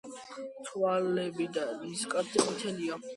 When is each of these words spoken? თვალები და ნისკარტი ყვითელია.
თვალები 0.69 1.47
და 1.57 1.65
ნისკარტი 1.83 2.43
ყვითელია. 2.47 2.99